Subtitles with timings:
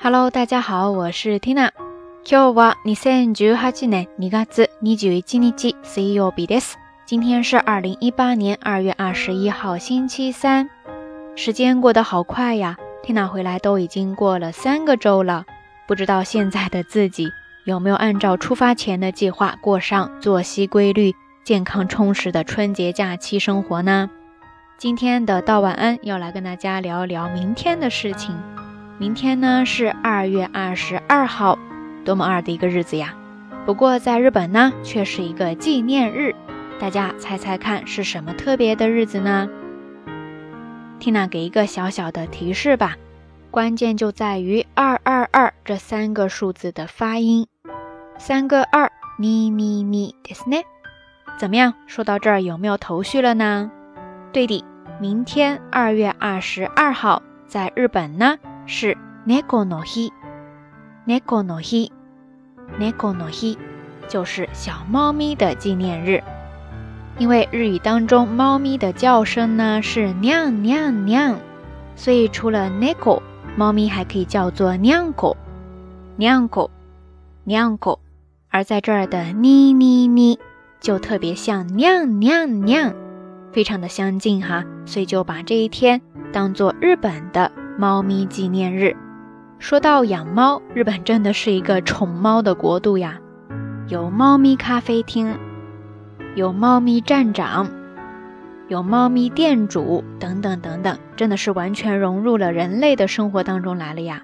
[0.00, 1.70] Hello，大家好，我是 Tina。
[2.24, 4.96] 今日は二千十八年二月二十一
[5.38, 6.74] 日水曜日です。
[7.06, 10.68] 今天是二零一八年二月二十一号，星期三。
[11.36, 15.44] 时间过得好快呀，Tina 回来都已经过了三个周了。
[15.86, 17.28] 不知道现在的自己
[17.64, 21.14] 有没有按照出发前的计划过上作息规律、
[21.44, 24.08] 健康充实的春节假期生活呢？
[24.78, 28.34] 今天的道晚安要来跟大家聊一聊明天的事情。
[28.98, 31.58] 明天呢是二月二十二号，
[32.04, 33.14] 多么二的一个日子呀！
[33.66, 36.34] 不过在日本呢却是一个纪念日，
[36.78, 39.48] 大家猜猜看是什么特别的日子呢？
[41.00, 42.96] Tina 给一个小小的提示吧，
[43.50, 47.46] 关键就在于二二二这三个数字的发音，
[48.16, 50.62] 三个二，你你你ですね？
[51.36, 51.74] 怎么样？
[51.86, 53.70] 说到这儿有没有头绪了呢？
[54.32, 54.64] 对的，
[55.00, 58.38] 明天二月二十二号，在日本呢。
[58.71, 63.57] 是 neko no hi，neko no hi，neko no hi，
[64.07, 66.23] 就是小猫咪的纪念日。
[67.17, 71.39] 因为日语当中猫咪的叫声呢是娘娘娘，
[71.95, 73.23] 所以除了 neko，
[73.57, 75.35] 猫咪还可以叫做娘狗，
[76.15, 76.69] 娘狗，
[77.45, 77.99] 娘狗。
[78.49, 80.37] 而在这儿的妮妮妮
[80.79, 82.93] 就特别像娘娘娘，
[83.51, 85.99] 非常的相近哈，所以就把这一天
[86.31, 87.51] 当做日本的。
[87.79, 88.93] 猫咪纪念日，
[89.57, 93.17] 说到养猫，日本真的是一个宠猫的国度呀。
[93.87, 95.33] 有猫咪咖啡厅，
[96.35, 97.69] 有猫咪站长，
[98.67, 104.21] 有猫咪店主等等等等，真的是完全融入了人类的生活当中来了呀。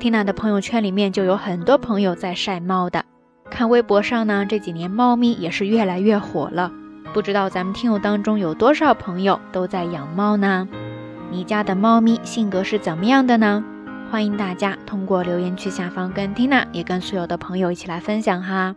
[0.00, 3.04] Tina 的朋友圈里面就有很多朋友在晒猫的，
[3.52, 6.72] 看微博上呢，这几年猫咪也是越来越火了。
[7.12, 10.66] 不知道咱们听友当中有多少朋友都在养猫呢？
[11.30, 13.64] 你家的猫咪性格是怎么样的呢？
[14.10, 18.74] 欢迎大家通过留言区下方跟 Tina 也跟所有的朋友一起来分享哈。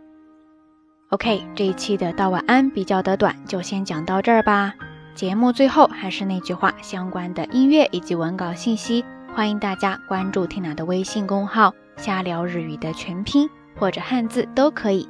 [1.08, 4.72] OK，这一期的道晚安比较的短，就先讲到这儿吧。
[5.16, 9.04] 节目最后还是那句话，相关的音乐以及文稿信息，
[9.34, 15.08] 欢迎大家关注 Tina 的微信公号“瞎聊日语”的全拼或者汉字都可以。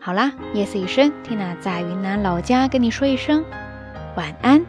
[0.00, 3.44] 好啦，夜色已深，Tina 在云南老家跟你说一声
[4.16, 4.64] 晚安。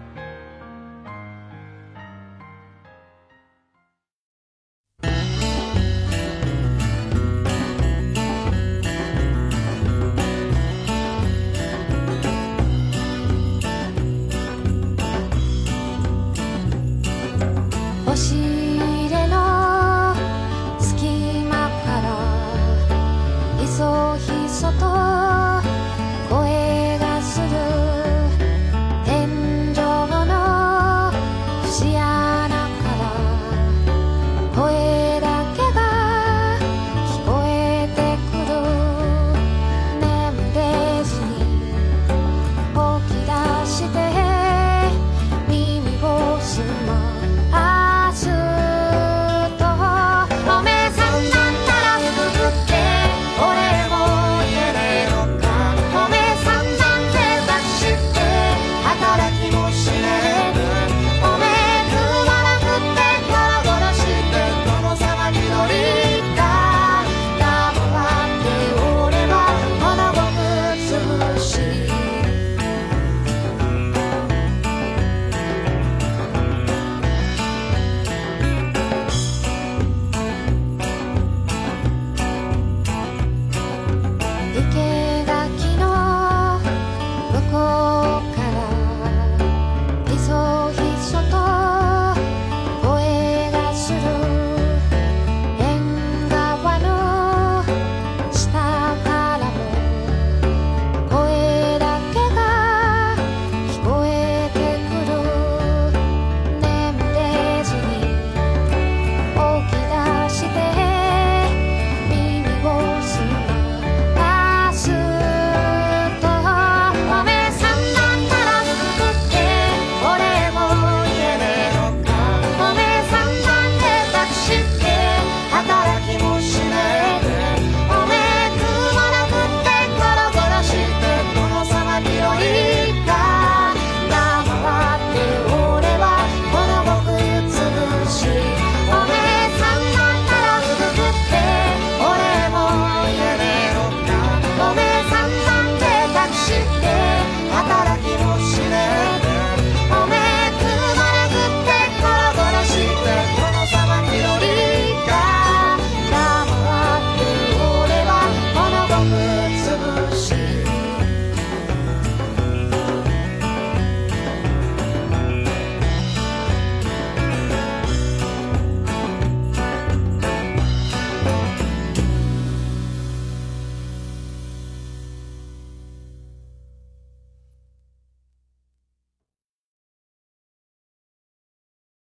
[90.68, 91.57] もひっそと